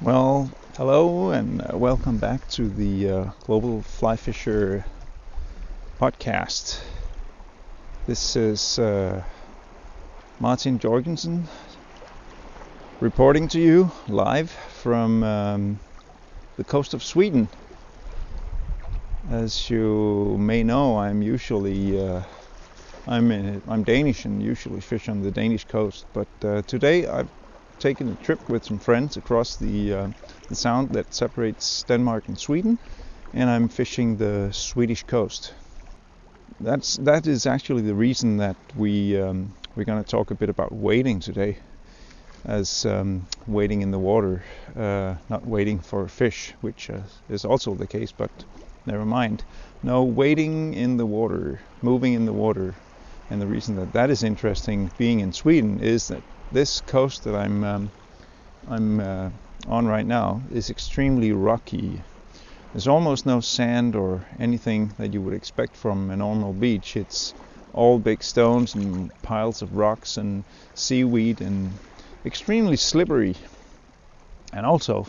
[0.00, 4.84] Well, hello and uh, welcome back to the uh, Global Fly Fisher
[6.00, 6.80] podcast.
[8.06, 9.24] This is uh,
[10.38, 11.46] Martin Joergensen
[13.00, 15.80] reporting to you live from um,
[16.56, 17.48] the coast of Sweden.
[19.32, 22.22] As you may know, I'm usually uh,
[23.08, 27.28] I'm in, I'm Danish and usually fish on the Danish coast, but uh, today I've
[27.78, 30.08] taken a trip with some friends across the, uh,
[30.48, 32.78] the sound that separates Denmark and Sweden,
[33.34, 35.54] and I'm fishing the Swedish coast.
[36.60, 40.48] That's that is actually the reason that we um, we're going to talk a bit
[40.48, 41.56] about wading today,
[42.44, 44.42] as um, wading in the water,
[44.74, 48.30] uh, not waiting for a fish, which uh, is also the case, but
[48.86, 49.44] never mind.
[49.84, 52.74] No, wading in the water, moving in the water,
[53.30, 56.22] and the reason that that is interesting, being in Sweden, is that
[56.52, 57.90] this coast that I'm um,
[58.68, 59.30] I'm uh,
[59.66, 62.02] on right now is extremely rocky.
[62.72, 66.96] There's almost no sand or anything that you would expect from a normal beach.
[66.96, 67.34] It's
[67.72, 71.72] all big stones and piles of rocks and seaweed and
[72.24, 73.36] extremely slippery.
[74.52, 75.06] And also,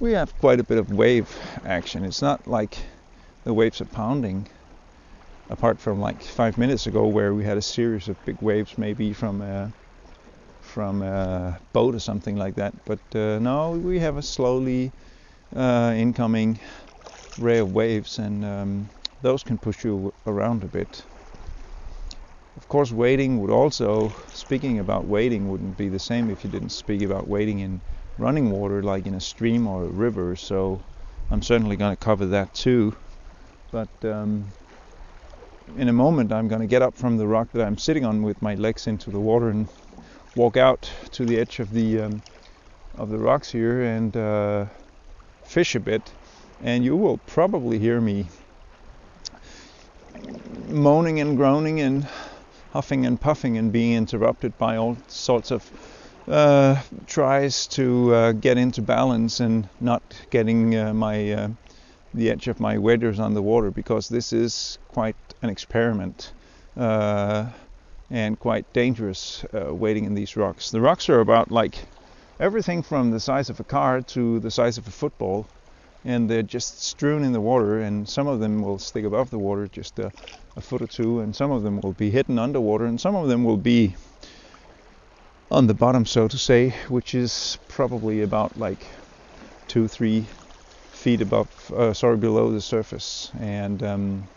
[0.00, 1.28] we have quite a bit of wave
[1.64, 2.04] action.
[2.04, 2.78] It's not like
[3.44, 4.48] the waves are pounding,
[5.50, 9.12] apart from like five minutes ago where we had a series of big waves, maybe
[9.12, 9.72] from a
[10.76, 12.74] from a boat or something like that.
[12.84, 14.92] But uh, now we have a slowly
[15.56, 16.60] uh, incoming
[17.40, 18.90] of waves, and um,
[19.22, 21.02] those can push you around a bit.
[22.58, 26.72] Of course, wading would also, speaking about wading, wouldn't be the same if you didn't
[26.72, 27.80] speak about wading in
[28.18, 30.36] running water, like in a stream or a river.
[30.36, 30.82] So
[31.30, 32.94] I'm certainly going to cover that too.
[33.70, 34.52] But um,
[35.74, 38.22] in a moment, I'm going to get up from the rock that I'm sitting on
[38.22, 39.68] with my legs into the water and
[40.36, 42.22] walk out to the edge of the um,
[42.96, 44.66] of the rocks here and uh,
[45.44, 46.12] fish a bit,
[46.62, 48.26] and you will probably hear me
[50.68, 52.06] moaning and groaning and
[52.72, 55.70] huffing and puffing and being interrupted by all sorts of
[56.28, 61.48] uh, tries to uh, get into balance and not getting uh, my uh,
[62.14, 66.32] the edge of my waders on the water because this is quite an experiment.
[68.10, 70.70] And quite dangerous uh, wading in these rocks.
[70.70, 71.86] The rocks are about like
[72.38, 75.46] everything from the size of a car to the size of a football,
[76.04, 77.80] and they're just strewn in the water.
[77.80, 80.12] And some of them will stick above the water just a,
[80.56, 83.28] a foot or two, and some of them will be hidden underwater, and some of
[83.28, 83.96] them will be
[85.50, 88.86] on the bottom, so to say, which is probably about like
[89.68, 90.26] two, three
[90.92, 93.30] feet above, uh, sorry, below the surface.
[93.40, 94.28] And um,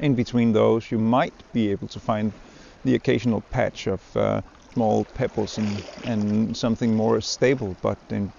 [0.00, 2.32] in between those, you might be able to find
[2.84, 4.40] the occasional patch of uh,
[4.72, 8.32] small pebbles and, and something more stable, but in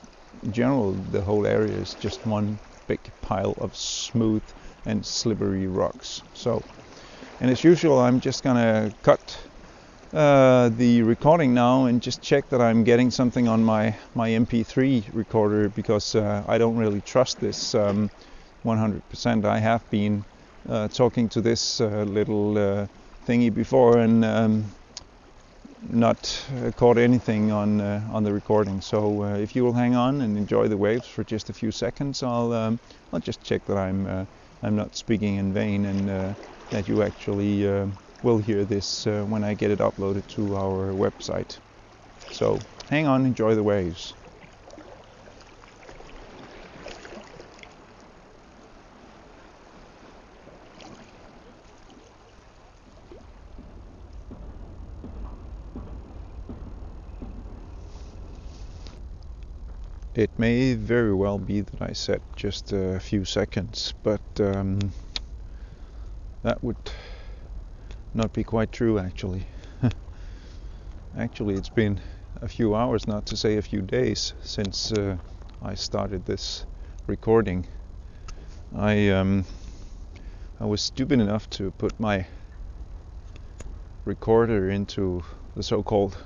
[0.51, 4.41] general, the whole area is just one big pile of smooth
[4.85, 6.21] and slippery rocks.
[6.33, 6.63] So,
[7.41, 9.37] and as usual, I'm just gonna cut
[10.13, 15.13] uh, the recording now and just check that I'm getting something on my my MP3
[15.13, 18.09] recorder because uh, I don't really trust this um,
[18.65, 19.45] 100%.
[19.45, 20.23] I have been
[20.89, 22.87] talking to this uh, little uh,
[23.27, 24.65] thingy before and um,
[25.81, 28.81] not caught anything on on the recording.
[28.81, 32.21] So if you will hang on and enjoy the waves for just a few seconds,
[32.23, 32.79] I'll um,
[33.13, 34.27] I'll just check that I'm
[34.61, 36.35] I'm not speaking in vain and
[36.69, 37.65] that you actually
[38.21, 41.59] will hear this uh, when I get it uploaded to our website.
[42.31, 42.59] So
[42.89, 44.13] hang on, enjoy the waves.
[60.15, 64.79] It may very well be that I said just a few seconds, but um,
[66.41, 66.77] that would
[68.15, 69.45] not be quite true actually.
[71.17, 72.01] actually, it's been
[72.41, 75.17] a few hours, not to say a few days, since uh,
[75.61, 76.65] I started this
[77.05, 77.67] recording.
[78.75, 79.45] I um,
[80.59, 82.25] I was stupid enough to put my
[84.05, 85.23] recorder into
[85.55, 86.17] the so-called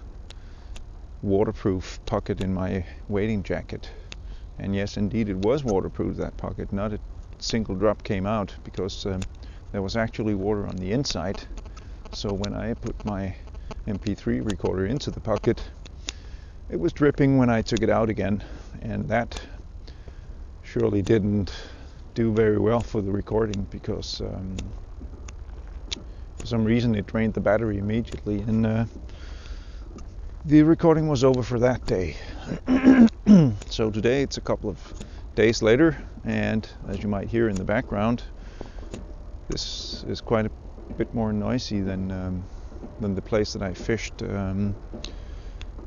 [1.23, 3.89] waterproof pocket in my wading jacket.
[4.59, 6.71] And yes, indeed, it was waterproof, that pocket.
[6.71, 6.99] Not a
[7.39, 9.25] single drop came out because um,
[9.71, 11.41] there was actually water on the inside.
[12.11, 13.35] So when I put my
[13.87, 15.63] MP3 recorder into the pocket,
[16.69, 18.43] it was dripping when I took it out again.
[18.81, 19.41] And that
[20.61, 21.53] surely didn't
[22.13, 24.57] do very well for the recording because um,
[26.39, 28.85] for some reason it drained the battery immediately and uh,
[30.45, 32.15] the recording was over for that day.
[33.69, 34.93] so today it's a couple of
[35.35, 38.23] days later, and as you might hear in the background,
[39.47, 40.51] this is quite a
[40.97, 42.43] bit more noisy than um,
[42.99, 44.75] than the place that I fished um,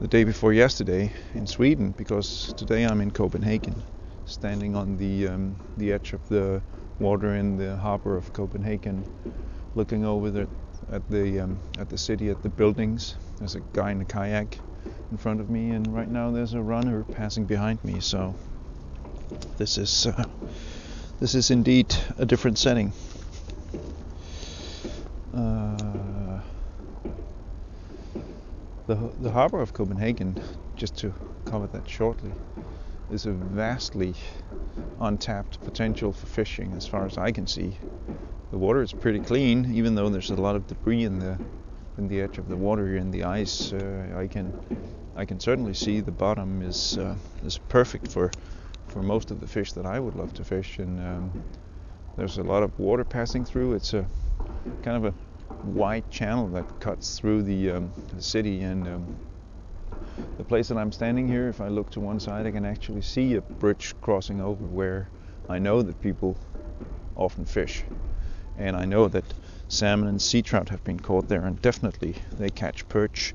[0.01, 3.83] the day before yesterday in Sweden, because today I'm in Copenhagen,
[4.25, 6.63] standing on the um, the edge of the
[6.99, 9.05] water in the harbor of Copenhagen,
[9.77, 10.49] looking over the,
[10.91, 13.15] at the um, at the city, at the buildings.
[13.39, 14.59] There's a guy in a kayak
[15.11, 18.01] in front of me, and right now there's a runner passing behind me.
[18.01, 18.35] So
[19.59, 20.25] this is uh,
[21.21, 22.93] this is indeed a different setting.
[25.35, 26.41] Uh,
[28.87, 30.41] the the harbor of Copenhagen,
[30.75, 31.13] just to
[31.45, 32.33] cover that shortly,
[33.11, 34.15] is a vastly
[35.01, 37.77] untapped potential for fishing, as far as I can see.
[38.51, 41.39] The water is pretty clean, even though there's a lot of debris in the
[41.99, 43.73] in the edge of the water in the ice.
[43.73, 44.53] Uh, I can
[45.17, 48.31] I can certainly see the bottom is uh, is perfect for
[48.89, 51.45] for most of the fish that I would love to fish, and um,
[52.17, 53.75] there's a lot of water passing through.
[53.75, 54.07] It's a
[54.83, 55.15] kind of a
[55.67, 59.17] wide channel that cuts through the, um, the city, and um,
[60.39, 63.03] the place that I'm standing here, if I look to one side, I can actually
[63.03, 65.09] see a bridge crossing over where
[65.49, 66.37] I know that people
[67.17, 67.83] often fish,
[68.59, 69.25] and I know that
[69.69, 73.35] salmon and sea trout have been caught there, and definitely they catch perch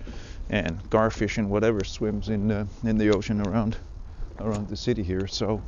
[0.50, 3.78] and garfish and whatever swims in uh, in the ocean around
[4.40, 5.28] around the city here.
[5.28, 5.62] So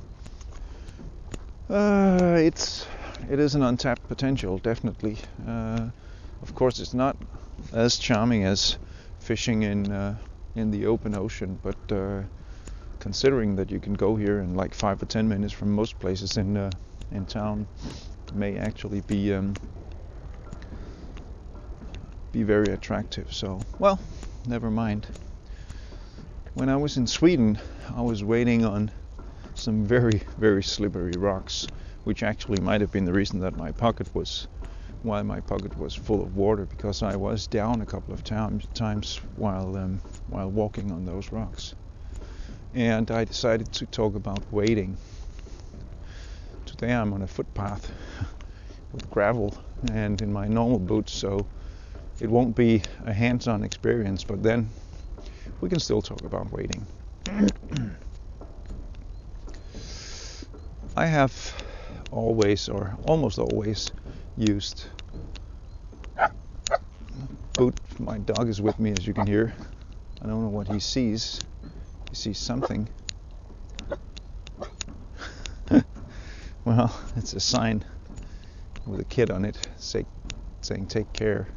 [1.70, 2.86] uh, it's
[3.30, 5.18] it is an untapped potential, definitely.
[5.48, 5.90] Uh,
[6.42, 7.16] of course, it's not
[7.72, 8.78] as charming as
[9.20, 10.16] fishing in uh,
[10.56, 12.22] in the open ocean, but uh,
[13.00, 16.38] considering that you can go here in like five or ten minutes from most places
[16.38, 16.70] in uh,
[17.12, 17.68] in town,
[18.34, 19.56] may actually be um,
[22.32, 23.32] be very attractive.
[23.32, 24.00] So, well,
[24.48, 25.08] never mind.
[26.56, 27.60] When I was in Sweden,
[27.96, 28.92] I was waiting on
[29.56, 31.68] some very, very slippery rocks,
[32.04, 34.48] which actually might have been the reason that my pocket was,
[35.04, 38.68] why my pocket was full of water, because I was down a couple of times,
[38.74, 41.76] times while um, while walking on those rocks.
[42.74, 44.98] And I decided to talk about wading.
[46.76, 47.92] Today I'm on a footpath
[48.94, 49.56] with gravel
[49.92, 51.46] and in my normal boots, so
[52.20, 54.68] it won't be a hands-on experience, but then
[55.62, 56.84] we can still talk about waiting.
[60.98, 61.32] I have
[62.10, 63.92] always or almost always
[64.36, 64.86] used
[67.54, 67.80] boot.
[68.00, 69.54] My dog is with me, as you can hear.
[70.24, 71.40] I don't know what he sees.
[72.10, 72.90] He sees something.
[76.66, 77.84] Well, it's a sign
[78.86, 80.06] with a kid on it say,
[80.62, 81.48] saying take care.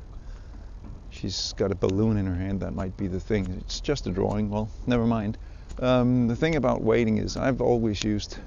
[1.10, 2.60] She's got a balloon in her hand.
[2.60, 3.46] That might be the thing.
[3.60, 4.50] It's just a drawing.
[4.50, 5.38] Well, never mind.
[5.78, 8.38] Um, the thing about wading is I've always used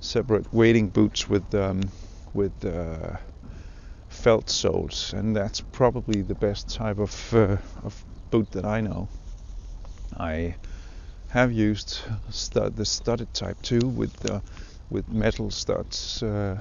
[0.00, 1.80] separate wading boots with um,
[2.32, 3.16] with uh,
[4.08, 9.08] felt soles, and that's probably the best type of uh, of boot that I know.
[10.16, 10.56] I
[11.28, 14.40] have used stud, the studded type too, with uh,
[14.90, 16.60] with metal studs uh,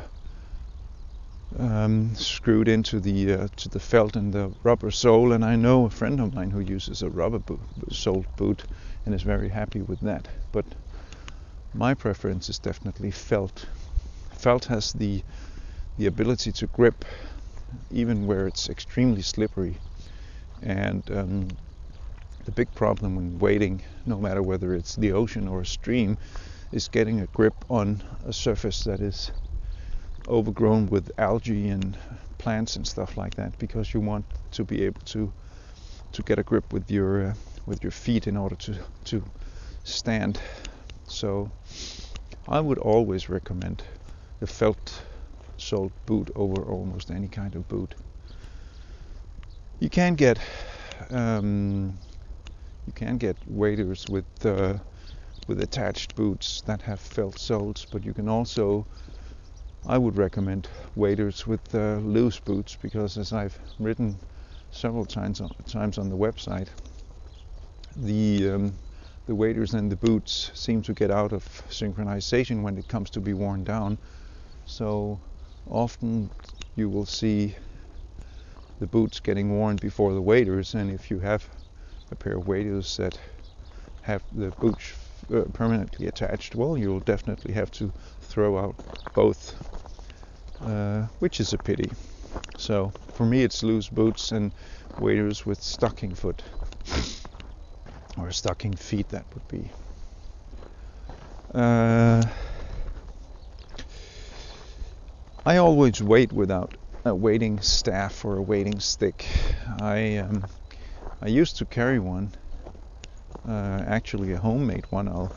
[1.57, 5.33] um, screwed into the uh, to the felt and the rubber sole.
[5.33, 7.59] And I know a friend of mine who uses a rubber bo-
[7.89, 8.63] soled boot
[9.05, 10.27] and is very happy with that.
[10.51, 10.65] But
[11.73, 13.65] my preference is definitely felt.
[14.33, 15.23] Felt has the
[15.97, 17.05] the ability to grip
[17.91, 19.77] even where it's extremely slippery.
[20.61, 21.47] And um,
[22.45, 26.17] the big problem when wading, no matter whether it's the ocean or a stream,
[26.73, 29.31] is getting a grip on a surface that is
[30.27, 31.97] overgrown with algae and
[32.39, 35.31] plants and stuff like that because you want to be able to
[36.11, 37.33] to get a grip with your uh,
[37.67, 38.75] with your feet in order to
[39.05, 39.23] to
[39.83, 40.39] stand.
[41.07, 41.51] So
[42.47, 43.83] I would always recommend
[44.39, 45.03] the felt
[45.57, 47.93] soled boot over almost any kind of boot.
[49.79, 50.39] You can get
[51.11, 51.97] um,
[52.87, 54.77] you can get waders with uh,
[55.47, 58.85] with attached boots that have felt soles but you can also
[59.85, 64.17] I would recommend waders with uh, loose boots because, as I've written
[64.71, 66.69] several times on, times on the website,
[67.97, 68.73] the um,
[69.25, 73.19] the waders and the boots seem to get out of synchronization when it comes to
[73.19, 73.97] be worn down.
[74.65, 75.19] So
[75.69, 76.29] often
[76.75, 77.53] you will see
[78.79, 81.45] the boots getting worn before the waders, and if you have
[82.09, 83.19] a pair of waders that
[84.01, 84.93] have the boots
[85.33, 88.75] uh, permanently attached, well, you'll definitely have to throw out
[89.13, 89.55] both,
[90.65, 91.91] uh, which is a pity.
[92.57, 94.51] So for me, it's loose boots and
[94.97, 96.43] waders with stocking foot
[98.17, 99.09] or stocking feet.
[99.09, 99.69] That would be.
[101.53, 102.23] Uh,
[105.45, 106.75] I always wait without
[107.05, 109.25] a waiting staff or a waiting stick.
[109.79, 110.45] I um,
[111.21, 112.33] I used to carry one,
[113.47, 115.07] uh, actually a homemade one.
[115.07, 115.31] I'll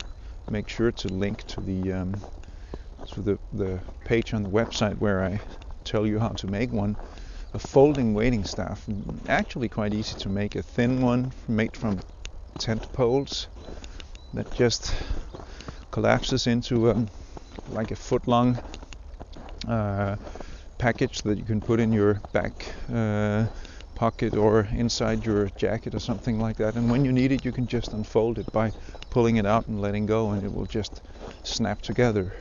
[0.49, 2.21] make sure to link to the um,
[3.13, 5.41] to the the page on the website where I
[5.83, 6.95] tell you how to make one.
[7.53, 8.85] A folding waiting staff,
[9.27, 10.55] actually quite easy to make.
[10.55, 12.01] A thin one made from
[12.59, 13.47] tent poles
[14.33, 14.93] that just
[15.91, 17.07] collapses into um,
[17.69, 18.59] like a foot long
[19.67, 20.15] uh,
[20.77, 22.53] package that you can put in your back
[22.93, 23.45] uh,
[23.97, 26.75] pocket or inside your jacket or something like that.
[26.75, 28.71] And when you need it, you can just unfold it by
[29.09, 31.01] pulling it out and letting go, and it will just
[31.43, 32.31] snap together.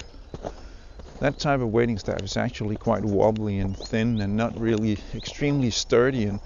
[1.20, 5.70] That type of waiting staff is actually quite wobbly and thin and not really extremely
[5.70, 6.40] sturdy and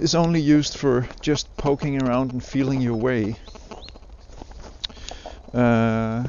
[0.00, 3.36] is only used for just poking around and feeling your way.
[5.54, 6.26] Uh,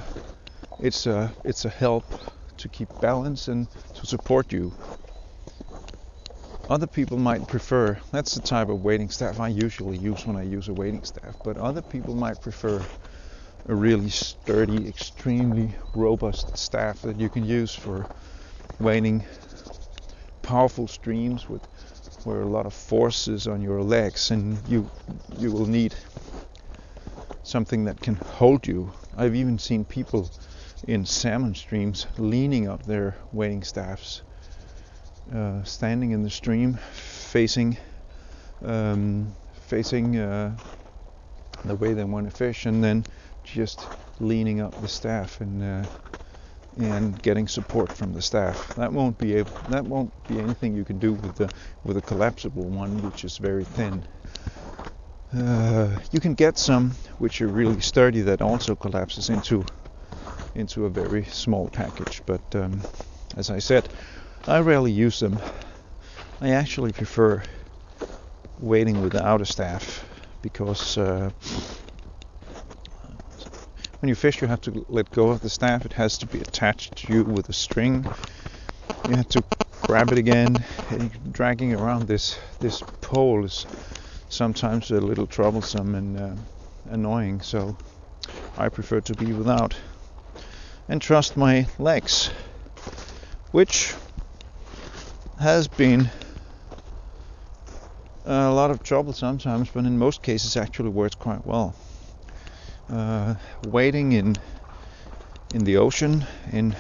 [0.80, 2.04] it's a it's a help
[2.58, 4.72] to keep balance and to support you.
[6.70, 10.44] Other people might prefer, that's the type of wading staff I usually use when I
[10.44, 12.86] use a wading staff, but other people might prefer
[13.68, 18.08] a really sturdy, extremely robust staff that you can use for
[18.80, 19.26] wading
[20.42, 21.62] powerful streams with
[22.24, 24.90] where a lot of force is on your legs and you
[25.38, 25.94] you will need
[27.44, 28.92] something that can hold you.
[29.18, 30.30] I've even seen people
[30.88, 34.22] in salmon streams leaning up their wading staffs,
[35.34, 37.78] uh, standing in the stream, facing
[38.64, 40.56] um, facing uh,
[41.66, 43.06] the way they want to fish, and then
[43.44, 43.88] just
[44.20, 45.88] leaning up the staff and uh,
[46.78, 48.76] and getting support from the staff.
[48.76, 51.50] That won't be able, that won't be anything you can do with the
[51.84, 54.04] with a collapsible one, which is very thin.
[55.34, 59.66] Uh, you can get some which are really sturdy that also collapses into
[60.56, 62.22] into a very small package.
[62.26, 62.82] But um,
[63.38, 63.88] as I said,
[64.48, 65.40] I rarely use them.
[66.42, 67.44] I actually prefer
[68.60, 70.04] wading without a staff
[70.42, 71.30] because uh,
[74.00, 75.86] when you fish, you have to let go of the staff.
[75.86, 78.04] It has to be attached to you with a string.
[79.08, 79.44] You have to
[79.84, 80.64] grab it again.
[80.90, 83.68] And dragging around this this pole is
[84.30, 86.36] sometimes a little troublesome and uh,
[86.90, 87.42] annoying.
[87.42, 87.78] So
[88.58, 89.76] I prefer to be without
[90.90, 92.32] and trust my legs,
[93.52, 93.94] which
[95.42, 96.08] has been
[98.26, 101.74] a lot of trouble sometimes, but in most cases actually works quite well.
[102.90, 103.34] Uh,
[103.68, 104.36] wading in
[105.56, 106.76] in the ocean in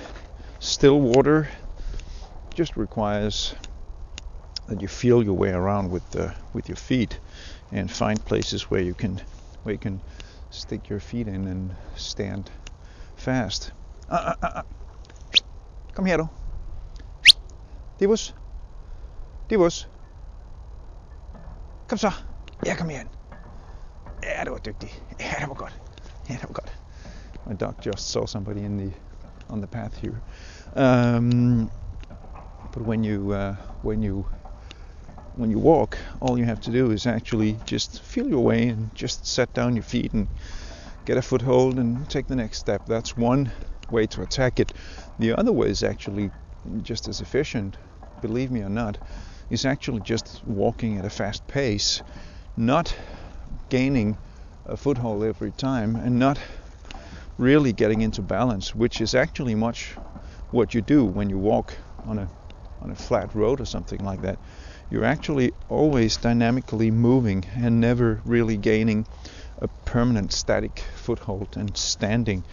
[0.59, 1.49] still water
[2.53, 3.55] just requires
[4.67, 7.19] that you feel your way around with the, with your feet
[7.71, 9.19] and find places where you can
[9.63, 9.99] where you can
[10.51, 12.51] stick your feet in and stand
[13.15, 13.71] fast.
[14.07, 14.61] Uh, uh, uh.
[15.93, 16.29] Kom.
[17.99, 18.33] Divus.
[19.51, 19.87] Divus.
[21.89, 22.11] Kom så.
[22.65, 23.07] Ja, kom igen.
[24.23, 25.03] Ja, det var dygtig.
[25.19, 25.73] Ja, det var godt.
[26.27, 26.71] Ja, det var godt.
[27.47, 28.93] My dog just saw somebody in the
[29.49, 30.21] on the path here.
[30.75, 31.69] Um,
[32.73, 34.25] but when you uh, when you
[35.35, 38.89] when you walk, all you have to do is actually just feel your way and
[38.95, 40.27] just set down your feet and
[41.05, 42.85] get a foothold and take the next step.
[42.85, 43.51] That's one
[43.91, 44.71] way to attack it.
[45.19, 46.31] The other way is actually
[46.83, 47.77] just as efficient,
[48.21, 48.97] believe me or not,
[49.51, 52.01] is actually just walking at a fast pace,
[52.55, 52.95] not
[53.69, 54.17] gaining
[54.65, 56.39] a foothold every time and not
[57.37, 59.93] really getting into balance, which is actually much
[60.51, 61.73] what you do when you walk
[62.07, 62.29] on a
[62.81, 64.39] on a flat road or something like that.
[64.89, 69.05] You're actually always dynamically moving and never really gaining
[69.59, 72.43] a permanent static foothold and standing.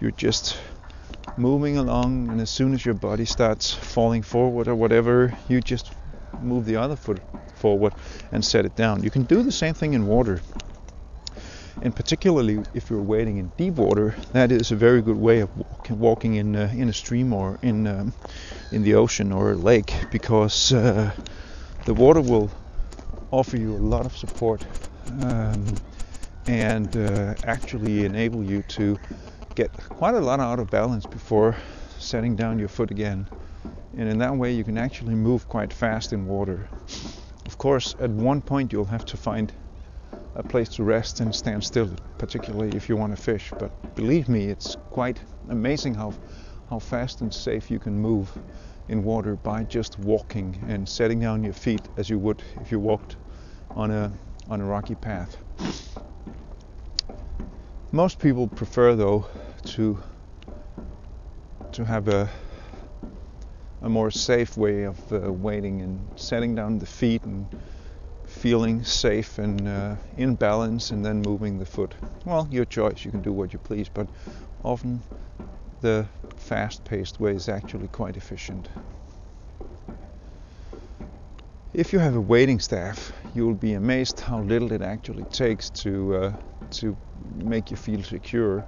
[0.00, 0.56] You're just
[1.36, 5.92] moving along, and as soon as your body starts falling forward or whatever, you just
[6.42, 7.20] move the other foot
[7.56, 7.92] forward
[8.32, 9.02] and set it down.
[9.02, 10.40] You can do the same thing in water.
[11.82, 15.54] And particularly if you're wading in deep water, that is a very good way of
[15.56, 18.14] walk, walking in uh, in a stream or in um,
[18.72, 21.10] in the ocean or a lake because uh,
[21.84, 22.50] the water will
[23.30, 24.64] offer you a lot of support
[25.20, 25.74] um,
[26.46, 28.98] and uh, actually enable you to
[29.54, 31.56] get quite a lot out of balance before
[31.98, 33.26] setting down your foot again.
[33.96, 36.68] And in that way, you can actually move quite fast in water.
[37.46, 39.52] Of course, at one point, you'll have to find
[40.34, 43.52] a place to rest and stand still, particularly if you want to fish.
[43.58, 46.12] But believe me, it's quite amazing how,
[46.68, 48.30] how fast and safe you can move
[48.88, 52.78] in water by just walking and setting down your feet as you would if you
[52.78, 53.16] walked
[53.74, 54.12] on a,
[54.50, 55.38] on a rocky path.
[57.92, 59.26] Most people prefer, though,
[59.64, 59.98] to
[61.72, 62.28] to have a
[63.82, 67.46] a more safe way of uh, wading and setting down the feet and
[68.26, 71.94] feeling safe and uh, in balance and then moving the foot.
[72.24, 74.08] Well, your choice, you can do what you please, but
[74.64, 75.02] often
[75.80, 76.06] the
[76.36, 78.68] fast paced way is actually quite efficient.
[81.72, 86.16] If you have a waiting staff, you'll be amazed how little it actually takes to
[86.16, 86.32] uh,
[86.70, 86.96] to
[87.34, 88.64] make you feel secure.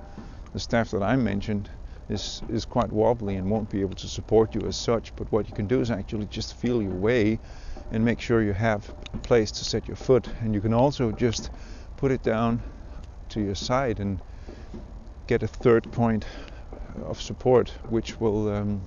[0.53, 1.71] The staff that I mentioned
[2.09, 5.15] is is quite wobbly and won't be able to support you as such.
[5.17, 7.39] But what you can do is actually just feel your way
[7.91, 10.29] and make sure you have a place to set your foot.
[10.41, 11.51] And you can also just
[11.97, 12.63] put it down
[13.31, 14.21] to your side and
[15.27, 16.25] get a third point
[17.05, 18.81] of support, which will um,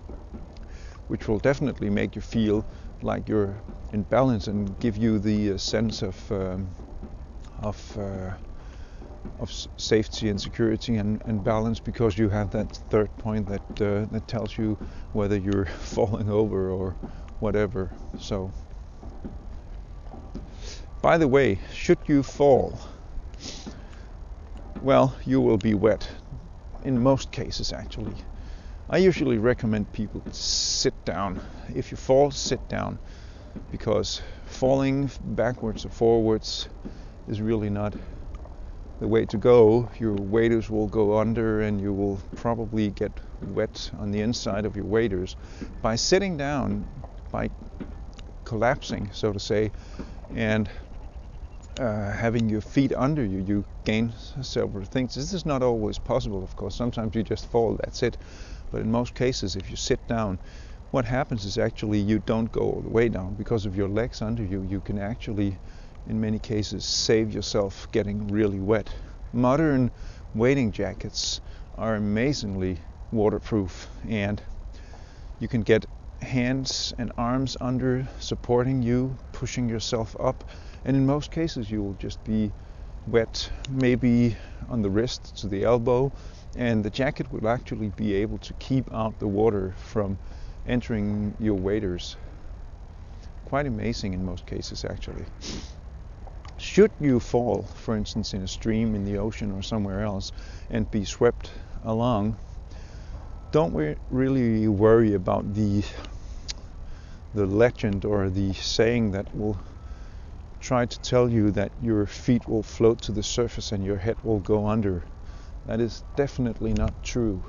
[1.08, 2.66] which will definitely make you feel
[3.02, 3.56] like you're
[3.94, 6.68] in balance and give you the uh, sense of um,
[7.62, 8.32] of uh,
[9.40, 14.06] of safety and security and, and, balance because you have that third point that uh,
[14.12, 14.78] that tells you
[15.14, 16.96] whether you're falling over or
[17.40, 17.92] whatever.
[18.20, 18.52] So,
[21.02, 22.80] by the way, should you fall,
[24.82, 26.08] well, you will be wet.
[26.84, 28.16] In most cases, actually,
[28.90, 31.40] I usually recommend people sit down.
[31.74, 33.00] If you fall, sit down,
[33.72, 36.70] because falling backwards or forwards
[37.28, 37.94] is really not
[39.02, 43.12] the way to go, your waders will go under and you will probably get
[43.48, 45.36] wet on the inside of your waders.
[45.82, 46.86] By sitting down,
[47.32, 47.50] by
[48.46, 49.72] collapsing, so to say,
[50.36, 50.70] and
[51.80, 55.16] uh, having your feet under you, you gain several things.
[55.16, 56.76] This is not always possible, of course.
[56.76, 58.18] Sometimes you just fall, that's it.
[58.72, 60.38] But in most cases, if you sit down,
[60.92, 64.22] what happens is actually you don't go all the way down because of your legs
[64.22, 64.62] under you.
[64.62, 65.58] You can actually
[66.08, 68.90] in many cases save yourself getting really wet.
[69.34, 69.92] Modern
[70.34, 71.42] wading jackets
[71.78, 72.78] are amazingly
[73.12, 74.42] waterproof and
[75.40, 75.86] you can get
[76.22, 80.44] hands and arms under supporting you, pushing yourself up,
[80.86, 82.52] and in most cases you will just be
[83.08, 84.36] wet, maybe
[84.70, 86.12] on the wrist to the elbow,
[86.56, 90.18] and the jacket will actually be able to keep out the water from
[90.68, 92.18] entering your waders.
[93.46, 95.26] Quite amazing in most cases, actually
[96.62, 100.32] should you fall, for instance, in a stream, in the ocean, or somewhere else,
[100.70, 101.52] and be swept
[101.84, 102.38] along,
[103.52, 105.84] don't we really worry about the
[107.34, 109.58] the legend or the saying that will
[110.60, 114.18] try to tell you that your feet will float to the surface and your head
[114.24, 115.04] will go under.
[115.66, 117.44] That is definitely not true.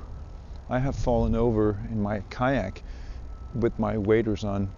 [0.69, 2.81] I have fallen over in my kayak
[3.53, 4.71] with my waders on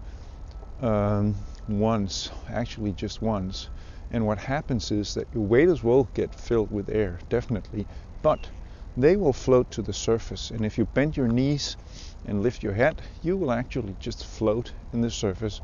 [0.82, 1.36] um,
[1.68, 3.68] once, actually just once,
[4.10, 7.86] and what happens is that your waders will get filled with air, definitely,
[8.22, 8.48] but
[8.96, 10.50] they will float to the surface.
[10.50, 11.76] And if you bend your knees
[12.24, 15.60] and lift your head, you will actually just float in the surface.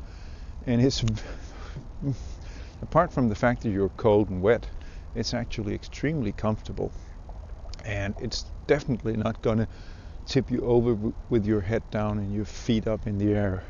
[0.67, 1.03] And it's
[2.81, 4.67] apart from the fact that you're cold and wet,
[5.15, 6.91] it's actually extremely comfortable.
[7.85, 9.67] And it's definitely not going to
[10.25, 13.63] tip you over with your head down and your feet up in the air.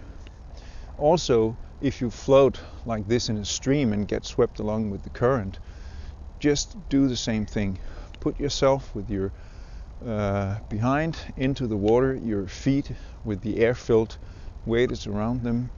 [0.98, 5.10] Also, if you float like this in a stream and get swept along with the
[5.10, 5.60] current,
[6.40, 7.78] just do the same thing.
[8.22, 9.34] Put yourself with your
[10.06, 12.92] uh, behind into the water, your feet
[13.26, 14.18] with the air filled
[14.66, 15.70] weight around them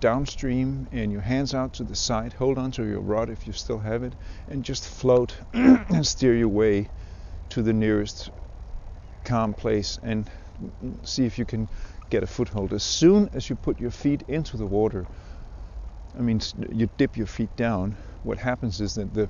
[0.00, 2.32] downstream and your hands out to the side.
[2.32, 4.12] Hold on to your rod if you still have it
[4.48, 6.88] and just float and steer your way
[7.50, 8.30] to the nearest
[9.24, 10.28] calm place and
[11.04, 11.68] see if you can
[12.10, 12.72] get a foothold.
[12.72, 15.06] As soon as you put your feet into the water,
[16.18, 19.28] I mean, you dip your feet down, what happens is that the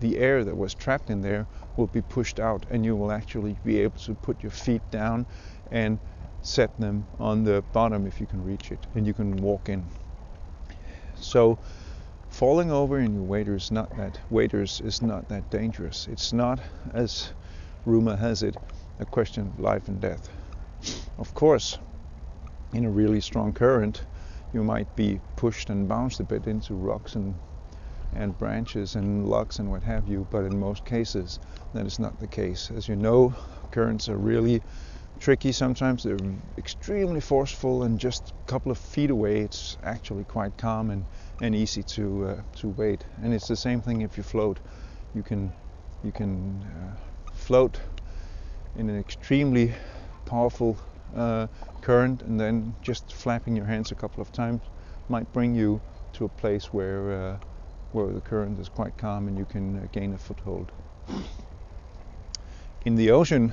[0.00, 3.58] the air that was trapped in there will be pushed out and you will actually
[3.64, 5.26] be able to put your feet down
[5.72, 5.98] and
[6.40, 9.84] set them on the bottom if you can reach it and you can walk in.
[11.16, 11.58] So
[12.30, 16.06] falling over in your waders not that waders is not that dangerous.
[16.06, 16.60] It's not
[16.94, 17.32] as
[17.84, 18.56] rumor has it
[19.00, 20.28] a question of life and death.
[21.18, 21.78] Of course,
[22.72, 24.02] in a really strong current,
[24.52, 27.34] you might be pushed and bounced a bit into rocks and
[28.14, 31.38] and branches and logs and what have you, but in most cases
[31.74, 32.70] that is not the case.
[32.74, 33.34] As you know,
[33.70, 34.62] currents are really
[35.20, 36.02] tricky sometimes.
[36.02, 36.16] They're
[36.56, 41.04] extremely forceful, and just a couple of feet away, it's actually quite calm and,
[41.42, 43.04] and easy to uh, to wade.
[43.22, 44.58] And it's the same thing if you float.
[45.14, 45.52] You can
[46.02, 46.96] you can uh,
[47.34, 47.80] float
[48.76, 49.74] in an extremely
[50.24, 50.78] powerful
[51.80, 54.60] current and then just flapping your hands a couple of times
[55.08, 55.80] might bring you
[56.12, 57.36] to a place where uh,
[57.92, 60.70] where the current is quite calm and you can uh, gain a foothold.
[62.84, 63.52] In the ocean,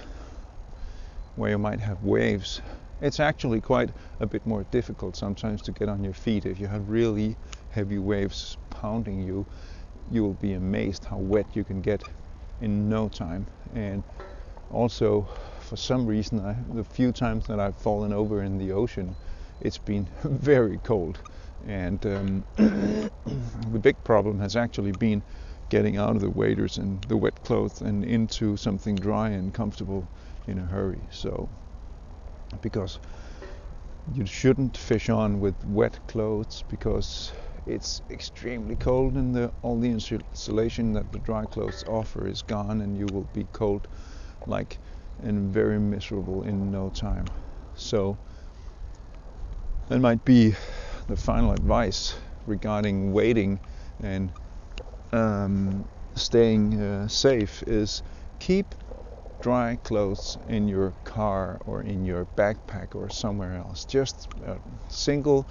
[1.35, 2.61] where you might have waves.
[3.01, 3.89] It's actually quite
[4.19, 7.35] a bit more difficult sometimes to get on your feet if you have really
[7.69, 9.45] heavy waves pounding you.
[10.11, 12.03] You will be amazed how wet you can get
[12.61, 13.47] in no time.
[13.73, 14.03] And
[14.71, 15.27] also,
[15.65, 19.15] for some reason, I, the few times that I've fallen over in the ocean,
[19.61, 21.17] it's been very cold.
[21.67, 25.23] And um, the big problem has actually been
[25.69, 30.05] getting out of the waders and the wet clothes and into something dry and comfortable
[30.47, 31.01] in a hurry.
[31.11, 31.49] So,
[32.61, 32.99] because
[34.13, 37.31] you shouldn't fish on with wet clothes because
[37.65, 42.81] it's extremely cold and the, all the insulation that the dry clothes offer is gone
[42.81, 43.87] and you will be cold
[44.45, 44.77] like
[45.23, 47.29] and very miserable in no time.
[47.75, 48.17] So
[49.87, 50.55] that might be
[51.07, 53.59] the final advice regarding waiting
[54.01, 54.31] and
[55.13, 58.01] um, staying uh, safe is
[58.39, 58.75] keep
[59.41, 63.85] dry clothes in your car or in your backpack or somewhere else.
[63.85, 65.47] Just a single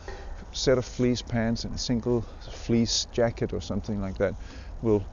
[0.53, 4.35] set of fleece pants and a single fleece jacket or something like that
[4.83, 5.05] will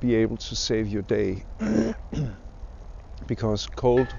[0.00, 1.44] be able to save your day
[3.26, 4.14] because cold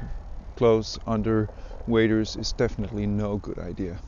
[0.55, 1.49] clothes under
[1.87, 3.99] waders is definitely no good idea.